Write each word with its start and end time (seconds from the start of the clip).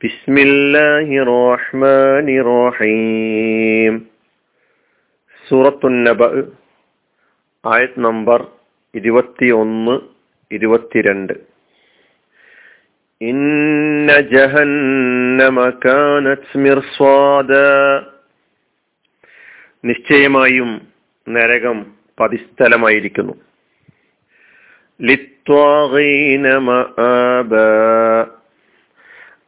بسم 0.00 0.34
الله 0.38 1.08
الرحمن 1.24 2.26
الرحيم 2.38 3.94
സൂറത്തു 5.46 5.86
നബ 5.98 6.20
ആയത് 7.64 7.96
നമ്പർ 8.04 8.40
ഇരുപത്തി 8.94 9.48
ഒന്ന് 9.58 9.94
ഇരുപത്തിരണ്ട് 10.50 11.34
ഇന്ന 13.20 14.10
ജഹന്നമ 14.32 15.58
കാനത് 15.84 16.52
മിർസ്വാദ 16.62 17.52
നിശ്ചയമായും 19.84 20.70
നരകം 21.26 21.78
പതിസ്ഥലമായിരിക്കുന്നു 22.18 23.34
ലിത്വാഗീന 25.00 26.46
മആബ 26.66 27.52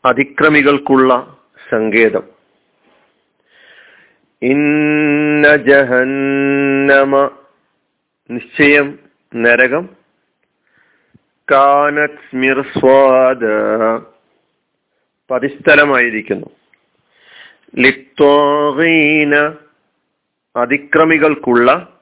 അതിക്രമികൾക്കുള്ള 0.06 1.38
സങ്കേതം. 1.70 2.24
ഇന്ന 4.42 5.56
ജഹന്നമ 5.56 7.32
നിശ്ചയം 8.30 9.00
നരകം. 9.36 9.90
കാനത് 11.52 12.36
മിർസ്വാദ 12.36 13.44
പതിസ്ഥലമായിരിക്കുന്നു. 15.32 16.48
ലിത്തോഹീന 17.76 19.36
അതിക്രമികൾക്കുള്ള 20.56 22.00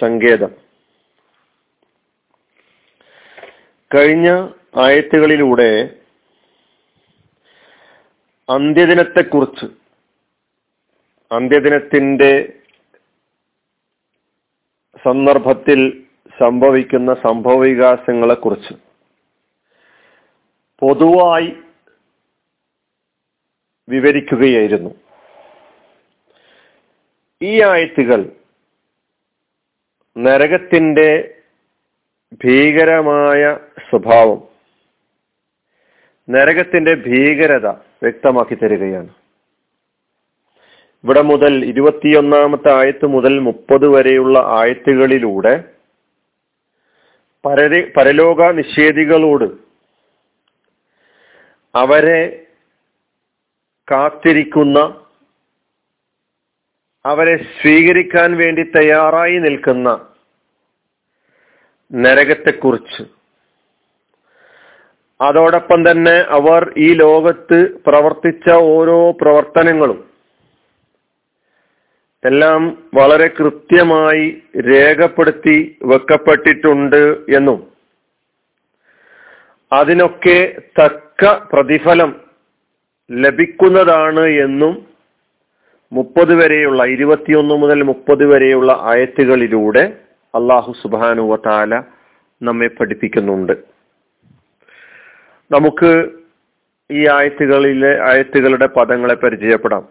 സങ്കേതം. 0.00 0.50
കഴിഞ്ഞ 3.94 4.48
ആയത്തുകളിലൂടെ 4.74 5.70
അന്ത്യദിനത്തെക്കുറിച്ച് 8.48 9.66
അന്ത്യദിനത്തിന്റെ 11.30 12.62
സന്ദർഭത്തിൽ 15.04 16.08
സംഭവിക്കുന്ന 16.38 17.14
സംഭവ 17.14 17.58
വികാസങ്ങളെക്കുറിച്ച് 17.58 18.74
പൊതുവായി 20.82 21.56
വിവരിക്കുകയായിരുന്നു. 23.88 24.90
ഈ 27.40 27.62
ആയത്തുകൾ 27.62 28.36
നരകത്തിന്റെ 30.16 31.08
ഭീകരമായ 32.32 33.58
സ്വഭാവം 33.90 34.51
നരകത്തിന്റെ 36.32 36.94
ഭീകരത 37.06 37.66
വ്യക്തമാക്കി 38.04 38.54
തരികയാണ്. 38.54 39.10
ഇവിടെ 41.04 41.22
മുതൽ 41.30 41.52
ഇരുപത്തിയൊന്നാമത്തെ 41.64 42.70
ആയത്ത് 42.80 43.06
മുതൽ 43.06 43.34
മുപ്പത് 43.46 43.86
വരെയുള്ള 43.94 44.38
ആയത്തുകളിലൂടെ 44.60 45.54
പരരി 47.44 47.80
പരലോക 47.96 48.50
നിഷേധികളോട് 48.58 49.48
അവരെ 51.74 52.20
കാത്തിരിക്കുന്ന 53.88 54.78
അവരെ 57.04 57.36
സ്വീകരിക്കാൻ 57.60 58.30
വേണ്ടി 58.36 58.62
തയ്യാറായി 58.76 59.38
നിൽക്കുന്ന 59.38 59.88
നരകത്തെക്കുറിച്ച് 61.90 63.02
അതോടൊപ്പം 65.20 65.90
തന്നെ 65.90 66.16
അവർ 66.38 66.62
ഈ 66.76 66.94
ലോകത്ത് 66.94 67.58
പ്രവർത്തിച്ച 67.86 68.50
ഓരോ 68.50 69.10
പ്രവർത്തനങ്ങളും 69.10 70.00
എല്ലാം 72.24 72.62
വളരെ 72.94 73.28
കൃത്യമായി 73.28 74.26
രേഖപ്പെടുത്തി 74.68 75.56
വെക്കപ്പെട്ടിട്ടുണ്ട് 75.82 77.02
എന്നും 77.28 77.60
അതിനൊക്കെ 79.72 80.38
തക്ക 80.80 81.32
പ്രതിഫലം 81.52 82.10
ലഭിക്കുന്നതാണ് 83.10 84.24
എന്നും 84.44 84.74
മുപ്പത് 85.92 86.34
വരെയുള്ള 86.34 86.82
ഇരുപത്തിയൊന്ന് 86.86 87.54
മുതൽ 87.54 87.82
മുപ്പത് 87.82 88.24
വരെയുള്ള 88.24 88.72
ആയത്തുകളിലൂടെ 88.82 89.84
അള്ളാഹു 90.34 90.72
സുബാനുവ 90.82 91.36
താല 91.36 91.82
നമ്മെ 92.40 92.66
പഠിപ്പിക്കുന്നുണ്ട്. 92.66 93.54
നമുക്ക് 95.52 96.10
ഈ 96.90 97.08
ആയത്തുകളിലെ 97.08 98.02
ആയത്തുകളുടെ 98.08 98.66
പദങ്ങളെ 98.66 99.14
പരിചയപ്പെടാം. 99.14 99.88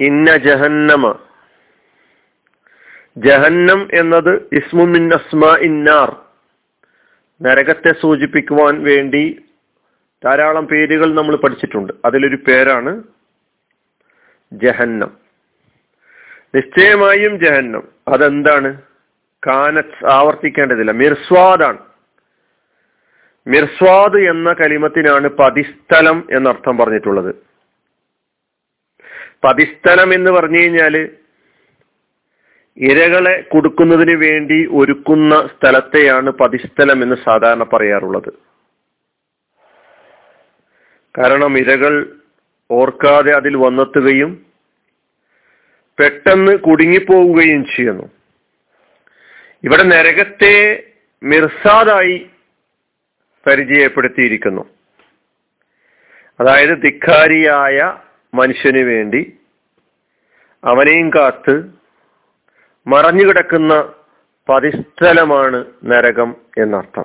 ഇന്ന 0.00 0.36
ജഹന്നമ. 0.36 1.18
ജഹന്നം 3.16 3.88
എന്നത് 3.94 4.34
ഇസ്മുമിൻ 4.52 5.14
അസ്മ 5.14 5.58
ഇന്നാർ 5.60 6.16
നരകത്തെ 7.42 7.94
സൂചിപ്പിക്കുവാൻ 8.02 8.82
വേണ്ടി 8.82 9.44
ധാരാളം 10.24 10.66
പേരുകൾ 10.66 11.14
നമ്മൾ 11.14 11.36
പഠിച്ചിട്ടുണ്ട്. 11.36 11.92
അതിലൊരു 12.04 12.36
പേരാണ് 12.36 13.02
ജഹന്നം. 14.52 15.16
നിശ്ചയമായും 16.54 17.44
ജഹന്നം. 17.44 17.88
അതെന്താണ്? 18.08 18.82
കാനത്ത് 19.46 20.10
ആവർത്തിക്കേണ്ടതില്ല. 20.10 20.90
മിർസ്വാദാണ്. 20.90 21.95
മിർസ്വാദ് 23.46 24.16
എന്ന 24.28 24.52
കലിമത്തിനാണ് 24.52 25.28
പതിസ്ഥലം 25.28 26.28
എന്നർത്ഥം 26.32 26.76
പറഞ്ഞിട്ടുള്ളത്. 26.76 27.34
പതിസ്ഥലം 29.44 30.14
എന്ന് 30.14 30.30
പറഞ്ഞു 30.30 30.58
കഴിഞ്ഞാൽ 30.58 31.08
ഇരകളെ 32.76 33.40
കൊടുക്കുന്നതിന് 33.40 34.16
വേണ്ടി 34.16 34.66
ഒരുക്കുന്ന 34.66 35.46
സ്ഥലത്തെയാണ് 35.46 36.30
പതിസ്ഥലം 36.30 37.02
എന്ന് 37.02 37.16
സാധാരണ 37.24 37.62
പറയാറുള്ളത്. 37.62 38.32
കാരണം 41.18 41.58
ഇരകൾ 41.58 42.16
ഓർക്കാതെ 42.70 43.32
അതിൽ 43.32 43.56
വന്നെത്തുകയും 43.56 44.46
പെട്ടെന്ന് 45.98 46.58
കുടുങ്ങിപ്പോവുകയും 46.58 47.64
ചെയ്യുന്നു. 47.64 48.10
ഇവിടെ 49.64 49.82
നരകത്തെ 49.82 50.82
മിർസാദായി 51.22 52.30
പരിചയപ്പെടുത്തിയിരിക്കുന്നു. 53.46 54.62
അതായത് 56.40 56.82
ധിക്കാരിയായ 56.82 57.98
മനുഷ്യന് 58.34 58.78
വേണ്ടി 58.78 59.32
അവനെയും 60.64 61.10
കാത്ത് 61.10 61.64
മറഞ്ഞുകിടക്കുന്ന 62.86 63.92
പതിസ്ഥലമാണ് 64.48 65.64
നരകം 65.84 66.36
എന്നർത്ഥം. 66.58 67.04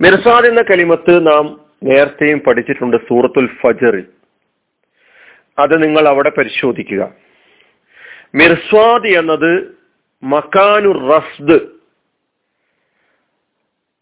മിർസാദ് 0.00 0.46
എന്ന 0.46 0.62
കലിമത്ത് 0.62 1.26
നാം 1.26 1.60
നേരത്തെയും 1.82 2.38
പഠിച്ചിട്ടുണ്ട് 2.40 2.96
സൂറത്തുൽ 2.96 3.46
ഫജറിൽ. 3.46 4.06
അത് 5.58 5.82
നിങ്ങൾ 5.82 6.08
അവിടെ 6.08 6.30
പരിശോധിക്കുക. 6.30 7.14
മിർസ്വാദ് 8.34 9.06
എന്നത് 9.06 9.78
മക്കാനു 10.22 11.08
റസ്ദ് 11.08 11.71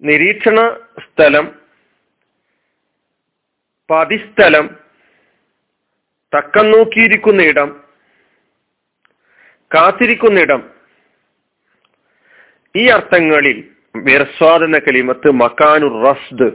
നിരീക്ഷണ 0.03 0.81
സ്ഥലം 0.99 1.61
പതിസ്ഥലം 3.91 4.77
തക്കം 6.39 6.71
നോക്കിയിരിക്കുന്ന 6.71 7.43
ഇടം 7.43 7.85
കാത്തിരിക്കുന്ന 9.75 10.41
ഈ 12.77 12.87
അർത്ഥങ്ങളിൽ 12.87 13.71
മിർസ്വാദ് 13.97 14.65
എന്ന 14.65 14.79
കലിമത്ത് 14.79 15.31
മക്കാനു 15.31 15.87
റസ്ദ്. 15.87 16.51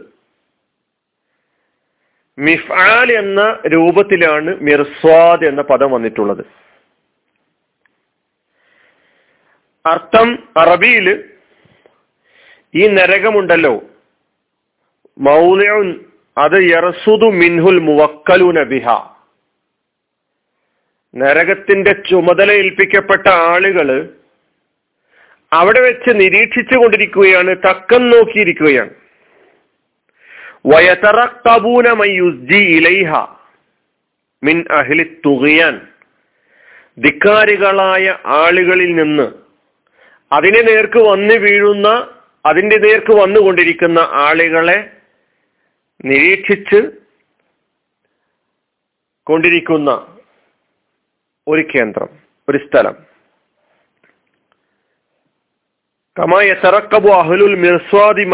മിഫാൽ 2.38 3.12
എന്ന 3.12 3.60
രൂപത്തിലാണ് 3.68 4.56
മിർസ്വാദ് 4.56 5.48
എന്ന 5.48 5.62
പദം 5.62 5.92
വന്നിട്ടുള്ളത്. 5.92 6.46
അർത്ഥം 9.86 10.50
അറബിയിൽ 10.58 11.35
ഈ 12.76 12.88
നരകമുണ്ടല്ലോ. 12.88 13.84
മൗലയുൻ 15.18 16.00
അത് 16.38 16.64
യറസുദു 16.64 17.26
മിൻഹുൽ 17.26 17.80
മുവക്കലു 17.80 18.64
ബിഹ. 18.64 18.88
നരകത്തിന്റെ 21.16 21.94
ചുമതല 21.94 22.52
ഏൽപ്പിക്കപ്പെട്ട 22.52 23.28
ആളുകൾ 23.28 24.10
അവിടെ 25.54 25.80
വെച്ച് 25.80 26.10
നിരീക്ഷിച്ചു 26.16 26.78
കൊണ്ടിരിക്കുകയാണ് 26.78 27.56
തക്കം 27.56 28.10
നോക്കിയിരിക്കുകയാണ്. 28.10 28.90
വയതറക്കബൂന 30.66 31.92
മയുസ്ജി 31.92 32.58
ഇലൈഹ 32.58 33.26
മിൻ 34.44 34.66
അഹ്ലി 34.72 35.22
തുകയാൻ 35.26 35.82
ധിക്കാരികളായ 37.00 38.18
ആളുകളിൽ 38.26 38.96
നിന്ന് 38.96 39.32
അതിനെ 40.32 40.62
നേർക്ക് 40.62 41.00
വന്നു 41.00 41.34
വീഴുന്ന 41.34 42.15
അതിന്റെ 42.46 42.76
നേർക്ക് 42.78 43.14
വന്നുകൊണ്ടിരിക്കുന്ന 43.14 44.00
ആളുകളെ 44.00 44.92
നിരീക്ഷിച്ച് 46.06 46.92
കൊണ്ടിരിക്കുന്ന 49.24 50.08
ഒരു 51.48 51.68
കേന്ദ്രം 51.76 52.10
ഒരു 52.50 52.58
സ്ഥലം. 52.58 52.96
കമായറക്കബു 56.18 57.10
അഹ്ലുൽ 57.10 57.56
മിർസ്വാദി 57.56 58.26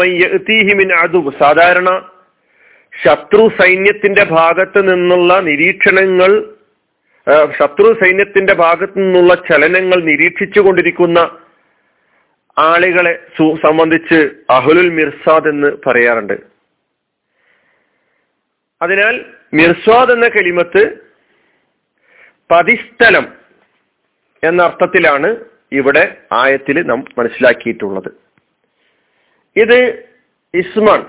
മിൻ 0.74 0.92
അതു 0.92 1.32
സാധാരണ 1.40 2.12
ശത്രു 3.04 3.48
സൈന്യത്തിന്റെ 3.60 4.24
ഭാഗത്ത് 4.24 4.92
നിന്നുള്ള 4.92 5.40
നിരീക്ഷണങ്ങൾ 5.40 6.52
ശത്രു 7.58 8.04
സൈന്യത്തിന്റെ 8.04 8.54
ഭാഗത്തു 8.54 8.98
നിന്നുള്ള 9.00 9.34
ചലനങ്ങൾ 9.34 10.02
നിരീക്ഷിച്ചു 10.02 10.60
കൊണ്ടിരിക്കുന്ന 10.60 11.41
ആളുകളെ 12.58 13.26
സംബന്ധിച്ച് 13.38 14.30
അഹുലുൽ 14.50 14.90
മിർസാദ് 14.90 15.48
എന്ന് 15.48 15.68
പറയാറുണ്ട്. 15.86 16.40
അതിനാൽ 18.82 19.24
മിർസാദ് 19.54 20.12
എന്ന 20.12 20.28
കലിമത്ത് 20.28 20.96
പതിസ്ഥലം 22.50 23.32
എന്ന 24.44 24.62
അർത്ഥത്തിലാണ് 24.62 25.36
ഇവിടെ 25.72 26.16
ആയത്തിൽ 26.32 26.82
നാം 26.82 27.04
മനസ്സിലാക്കിയിട്ടുള്ളത്. 27.18 28.08
ഇത് 29.56 30.08
ഇസ്മാൻ 30.54 31.06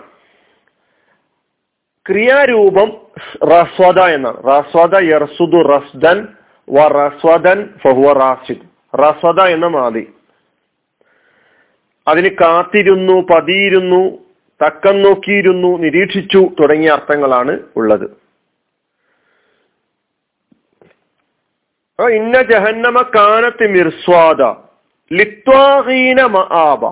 ക്രിയാരൂപം 2.10 3.08
റസ്വദ 3.44 4.00
എന്നാണ്. 4.00 4.44
റസ്വദ 4.44 5.04
യർസുദു 5.04 5.62
റസ്ദൻ 5.68 6.28
വ 6.70 6.88
റസ്വദൻ 6.88 7.70
ഫഹുവ 7.84 8.14
റാസിദ്. 8.14 8.98
റസ്വദ 8.98 9.42
എന്ന 9.42 9.68
മാതി. 9.68 10.14
അതിന് 12.08 12.30
കാത്തിരുന്നു 12.42 13.16
പതിയിരുന്നു 13.32 14.02
തക്കം 14.62 15.02
നോക്കിയിരുന്നു 15.02 15.70
നിരീക്ഷിച്ചു 15.78 16.42
തുടങ്ങിയ 16.60 16.90
അർത്ഥങ്ങളാണ് 16.90 17.54
ഉള്ളത്. 17.76 18.06
ഇന്ന 22.00 22.42
ജഹന്നമ 22.42 23.02
കാനത്ത് 23.16 23.66
മിർസ്വാദ 23.72 24.42
ലിത്വാഹീന 25.12 26.22
മആബ. 26.36 26.84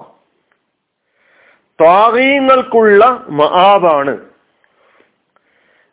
ത്വാഹീങ്ങൾക്കുള്ള 1.79 3.05
മആബാണ്. 3.29 4.13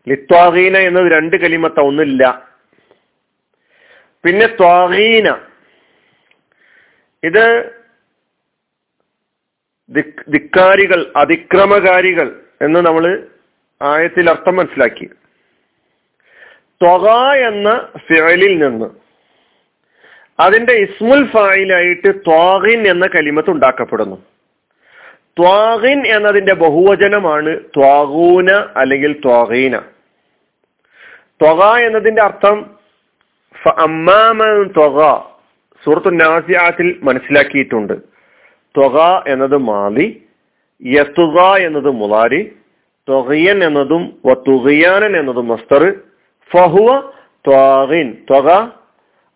ലിത്വാഹീന 0.06 0.76
എന്നത് 0.78 1.12
രണ്ട് 1.12 1.36
കലിമത്ത 1.36 1.80
ഒന്നില്ല. 1.80 2.22
പിന്നെ 4.24 4.46
ത്വാഹീന 4.46 5.28
ഇത് 7.22 7.44
ധിക്കാരികൾ 10.30 11.00
അതിക്രമകാരികൾ 11.16 12.28
എന്ന് 12.62 12.80
നമ്മൾ 12.86 13.04
ആയത്തിൽ 13.80 14.30
അർത്ഥം 14.30 14.56
മനസ്സിലാക്കി. 14.56 15.06
ത്വക 16.80 17.06
എന്ന 17.48 17.68
ഫിഴലിൽ 18.06 18.54
നിന്ന് 18.64 18.88
അതിന്റെ 20.40 20.72
ഇസ്മുൽ 20.72 21.22
ഫായിലായിട്ട് 21.30 22.10
ത്വാഹിൻ 22.26 22.80
എന്ന 22.88 23.06
കലിമത്ത് 23.06 23.50
ഉണ്ടാക്കപ്പെടുന്നു. 23.50 24.18
ത്വാഹിൻ 25.38 26.06
എന്നതിന്റെ 26.06 26.54
ബഹുവചനമാണ് 26.54 27.52
ത്വാഗൂന 27.76 28.50
അല്ലെങ്കിൽ 28.76 29.12
ത്വാഹീന 29.24 29.76
ത്വക 31.42 31.62
എന്നതിന്റെ 31.86 32.22
അർത്ഥം 32.22 32.58
ത്വക 34.76 35.00
സുഹൃത്തു 35.84 36.10
നാസിയാത്തിൽ 36.10 36.88
മനസ്സിലാക്കിയിട്ടുണ്ട്. 37.02 38.17
ത്വക 38.74 38.96
എന്നത് 39.28 39.58
മാലി 39.58 40.06
യത്തുക 40.82 41.38
എന്നത് 41.66 41.90
മുലാരി 41.90 42.42
ത്വകയൻ 43.08 43.64
എന്നതും 43.64 44.02
വത്തുകയാനൻ 44.24 45.12
എന്നതും 45.20 45.46
മസ്തർ 45.48 45.82
ഫഹുവ 46.50 46.88
ത്വാഹിൻ 47.46 48.08
ത്വക 48.30 48.48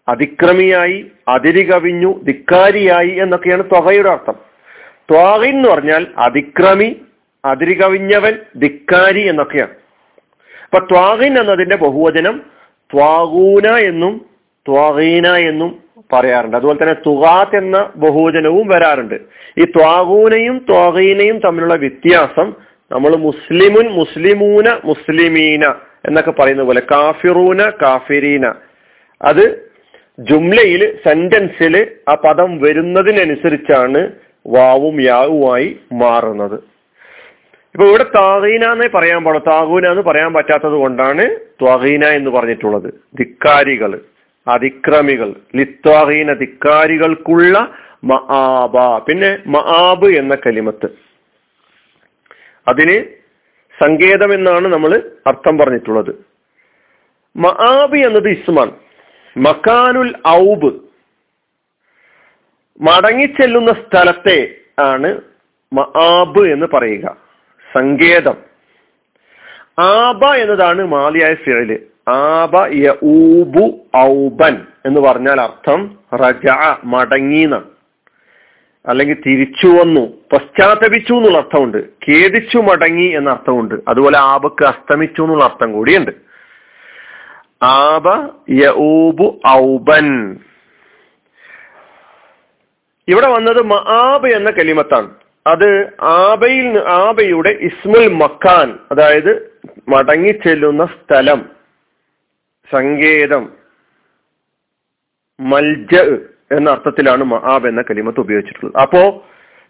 അതിക്രമിയായി 0.08 1.10
അതിരി 1.28 1.62
കവിഞ്ഞു 1.70 2.10
ധിക്കാരിയായി 2.24 3.08
എന്നൊക്കെയാണ് 3.08 3.62
ത്വകയുടെ 3.62 4.10
അർത്ഥം. 4.10 4.36
ത്വാഹിൻ 5.10 5.56
എന്ന് 5.56 5.68
പറഞ്ഞാൽ 5.68 6.06
അതിക്രമി 6.16 6.88
അതിരി 7.44 7.74
കവിഞ്ഞവൻ 7.74 8.34
ധിക്കാരി 8.58 9.22
എന്നൊക്കെയാണ്. 9.28 9.74
അപ്പൊ 10.64 10.78
ത്വാഹിൻ 10.86 11.32
എന്നതിന്റെ 11.38 11.76
ബഹുവചനം 11.76 12.36
ത്വാഗൂന 12.90 13.66
എന്നും 13.80 14.14
ത്വാഹീന 14.66 15.26
എന്നും 15.50 15.70
പറയാറുണ്ട്. 16.12 16.56
അതുപോലെ 16.56 16.82
തന്നെ 16.82 16.94
തുകാത്ത് 17.06 17.56
എന്ന 17.56 17.90
ബഹുവചനവും 17.96 18.68
വരാറുണ്ട്. 18.68 19.14
ഈ 19.58 19.64
ത്വാഗൂനയും 19.64 20.66
ത്വാഗീനയും 20.70 21.38
തമ്മിലുള്ള 21.38 21.74
വ്യത്യാസം 21.74 22.54
നമ്മൾ 22.92 23.16
മുസ്ലിമുൻ 23.16 23.88
മുസ്ലിമൂന 23.88 24.80
മുസ്ലിമീന 24.84 25.74
എന്നൊക്കെ 26.04 26.30
പറയുന്ന 26.30 26.62
പോലെ 26.62 26.82
കാഫിറൂന 26.90 27.70
കാഫിരീന. 27.82 28.54
അത് 29.22 29.72
ജുംലയിൽ 30.18 30.98
സെന്റൻസിൽ 31.08 31.88
ആ 32.08 32.14
പദം 32.14 32.60
വരുന്നതിനനുസരിച്ചാണ് 32.62 34.10
വാവും 34.46 35.02
യാവുമായി 35.02 35.76
മാറുന്നത്. 35.92 36.54
ഇപ്പൊ 37.74 37.86
ഇവിടെ 37.86 38.02
താഹീന 38.02 38.64
എന്നേ 38.64 38.88
പറയാൻ 38.88 39.24
പാടുള്ളൂ. 39.24 39.52
താഹൂന 39.52 39.86
എന്ന് 39.86 40.02
പറയാൻ 40.02 40.32
പറ്റാത്തത് 40.32 40.72
കൊണ്ടാണ് 40.72 41.36
ത്വാഹീന 41.36 42.04
എന്ന് 42.04 42.30
പറഞ്ഞിട്ടുള്ളത്. 42.30 42.94
ധിക്കാരികൾ 43.18 44.00
അതിക്രമികൾ 44.46 45.34
ലിത്വാഹീന 45.56 46.32
ധിക്കാരികൾക്കുള്ള 46.32 47.74
മആബ 48.04 48.98
പിന്നെ 48.98 49.38
മആബ് 49.46 50.06
എന്ന 50.06 50.34
കലിമത്ത്. 50.34 50.86
അതിന് 52.68 53.04
സങ്കേതം 53.82 54.34
എന്നാണ് 54.34 54.68
നമ്മൾ 54.68 55.10
അർത്ഥം 55.26 55.58
പറഞ്ഞിട്ടുള്ളത്. 55.58 56.24
മആബ് 57.36 57.96
എന്നത് 57.96 58.28
ഇസ്മാൻ 58.28 58.72
മക്കാനുൽ 59.36 60.14
ഔബ്. 60.28 60.80
മടങ്ങിച്ചെല്ലുന്ന 62.80 63.72
സ്ഥലത്തെ 63.72 64.54
ആണ് 64.78 65.20
മആബ് 65.72 66.52
എന്ന് 66.52 66.66
പറയുക. 66.74 67.16
സങ്കേതം. 67.72 68.52
ആബ 69.78 70.24
എന്നതാണ് 70.24 70.86
മാലിയായ 70.86 71.34
ഫിഴൽ 71.34 71.91
ആബ 72.08 72.66
യൂബു 72.66 73.80
ഔബൻ 73.96 74.66
എന്ന് 74.86 75.00
പറഞ്ഞാൽ 75.00 75.40
അർത്ഥം 75.40 75.98
റജ 76.14 76.50
മടങ്ങീന 76.84 77.60
അല്ലെങ്കിൽ 78.88 79.22
തിരിച്ചു 79.26 79.66
വന്നു 79.66 80.00
പശ്ചാത്തപിച്ചു 80.32 81.12
എന്നുള്ള 81.12 81.38
അർത്ഥമുണ്ട്. 81.38 81.78
ഖേദിച്ചു 81.78 82.58
മടങ്ങി 82.58 83.06
എന്ന 83.06 83.30
അർത്ഥമുണ്ട്. 83.30 83.74
അതുപോലെ 83.88 84.18
ആബക്ക് 84.18 84.64
അസ്തമിച്ചു 84.64 85.22
എന്നുള്ള 85.22 85.44
അർത്ഥം 85.44 85.72
കൂടിയുണ്ട്. 85.72 86.10
ആബ 87.64 88.08
യൂബു 88.50 89.40
ഔബൻ. 89.48 90.38
ഇവിടെ 93.08 93.28
വന്നത് 93.28 93.62
മആബ് 93.62 94.26
എന്ന 94.26 94.50
കലിമത്താണ്. 94.50 95.10
അത് 95.46 95.92
ആബയിൽ 96.02 96.78
ആബയുടെ 96.78 97.48
ഇസ്മുൽ 97.48 98.12
മക്കാൻ 98.12 98.78
അതായത് 98.92 99.60
മടങ്ങി 99.88 100.32
ചെല്ലുന്ന 100.32 100.84
സ്ഥലം. 100.84 101.61
സങ്കേതം. 102.74 103.52
മൽജ 105.40 106.00
എന്ന 106.56 106.70
അർത്ഥത്തിലാണ് 106.70 107.24
മഹാബ് 107.24 107.68
എന്ന 107.68 107.82
കലിമത്ത് 107.82 108.20
ഉപയോഗിച്ചിട്ടുള്ളത്. 108.20 108.76
അപ്പോ 108.76 109.26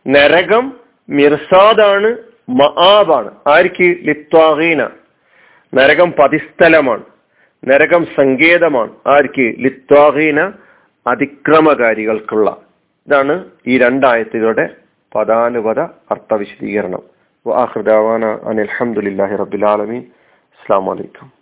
നരകം 0.07 0.81
മിർസാദാണ് 1.09 2.17
മഹാബാണ് 2.49 3.31
ആർക്ക് 3.49 3.83
ലിത്വാഹീന 3.83 4.89
നരകം 5.75 6.13
പതിസ്ഥലമാണ്. 6.13 7.03
നരകം 7.65 8.05
സങ്കേതമാണ്. 8.05 8.91
ആർക്ക് 9.07 9.55
ലിത്വാഹീന 9.59 10.53
അതിക്രമകാരികൾക്കുള്ള. 11.07 12.57
ഇതാണ് 13.09 13.45
ഈ 13.67 13.79
രണ്ടായത്തുകളുടെ 13.79 14.69
പദാനുപത 15.15 15.81
അർത്ഥ 15.81 16.35
വിശദീകരണം 16.35 17.03
അനിൽഹമുല്ലാഹി 18.49 19.37
റബുലാലമീൻ 19.37 20.03
അസ്സാം 20.03 20.87
വലൈക്കും 20.87 21.42